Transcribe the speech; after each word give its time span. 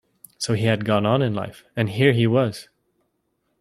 So 0.39 0.55
he 0.55 0.65
had 0.65 0.83
got 0.83 1.05
on 1.05 1.21
in 1.21 1.35
life, 1.35 1.63
and 1.75 1.87
here 1.87 2.11
he 2.11 2.25
was! 2.25 2.67